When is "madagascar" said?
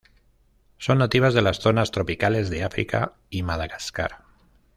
3.43-4.23